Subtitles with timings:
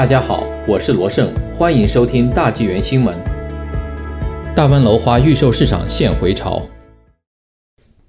[0.00, 3.14] 大家好，我是罗胜，欢迎收听大纪元新闻。
[4.56, 6.62] 大湾楼花预售市场现回潮。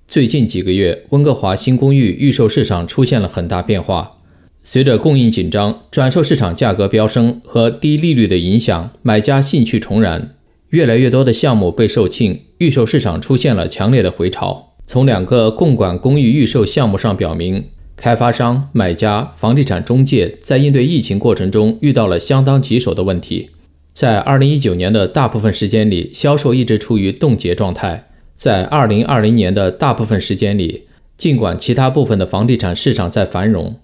[0.07, 4.15] 最近几个月，温哥华新公寓预售市场出现了很大变化。
[4.63, 10.33] 随着供应紧张、转售市场价格飙升和低利率的影响，买家兴趣重燃，
[10.69, 14.75] 越来越多的项目被售罄，预售市场出现了强烈的回潮。
[14.85, 17.65] 从两个共管公寓预售项目上表明。
[18.01, 23.51] 开发商、买家、房地产中介在应对疫情过程中遇到了相当棘手的问题。
[23.93, 28.09] 在2019年的大部分时间里，销售一直处于冻结状态。
[28.33, 33.75] 在2020年的大部分时间里，尽管其他部分的房地产市场在繁荣，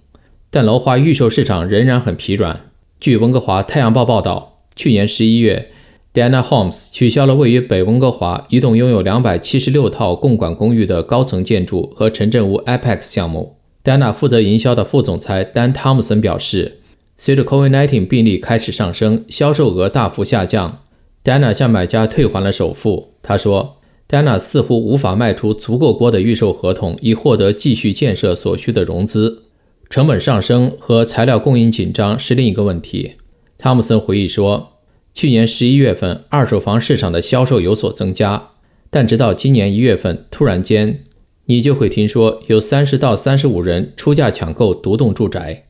[0.49, 2.71] 但楼花预售市场仍然很疲软。
[2.99, 5.69] 据温哥华太阳报报道，去年11月
[6.11, 13.56] ，Dana Homes 取消了位于北温哥华一栋拥有276套共管公寓的高层建筑和城镇屋 Apex 项目。
[13.87, 16.79] Dana 负责营销的副总裁 Dan Tomson 表示，
[17.15, 20.79] 随着 COVID-19 病例开始上升，销售额大幅下降。
[21.23, 23.13] Dana 向买家退还了首付。
[23.23, 23.77] 他说
[24.09, 29.43] ，Dana 似乎无法卖出足够多的预售合同，以获得继续建设所需的融资。
[29.89, 33.13] 成本上升和材料供应紧张是另一个问题。
[33.57, 34.73] 汤姆森回忆说，
[35.13, 38.49] 去年十一月份，二手房市场的销售有所增加，
[38.89, 41.05] 但直到今年一月份，突然间。
[41.49, 45.63] 你就会听说有三十到三十五人出价抢购独栋住宅。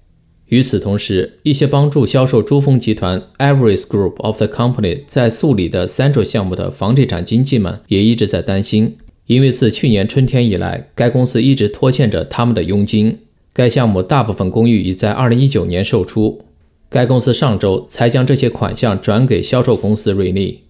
[0.48, 13.20] 与此同时，一些帮助销售珠峰集团 Everest Group of the Company 在素里的 Central 项目的房地产经纪们也一直在担心，因为自去年春天以来，该公司一直拖欠着他们的佣金。
[13.54, 16.42] 该项目大部分公寓已在二零一九年售出，
[16.90, 20.64] 该公司上周才将这些款项转给销售公司瑞利。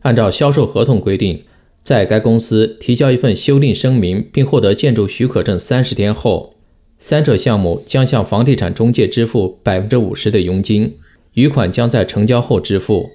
[0.00, 1.42] 按照销售合同规定。
[1.84, 6.54] 在该公司提交一份修订声明并获得建筑许可证三十天后，
[6.96, 10.96] 三者项目将向房地产中介支付百分之五十的佣金，
[11.34, 13.10] 余款将在成交后支付。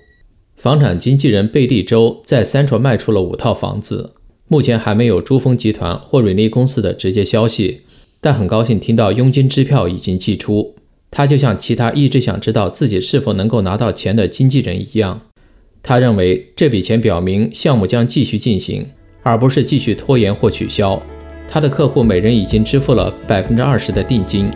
[0.56, 4.12] 房产经纪人贝蒂周在三者卖出了五套房子，
[4.48, 7.82] 目前还没有珠峰集团或瑞丽公司的直接消息，
[8.22, 10.76] 但很高兴听到佣金支票已经寄出。
[11.10, 15.22] 他就像其他一直想知道自己是否能够拿到钱的经纪人一样。
[15.82, 18.86] 他认为这笔钱表明项目将继续进行，
[19.24, 21.02] 而不是继续拖延或取消。
[21.50, 24.52] 他的客户每人已经支付了百分之二十的定金。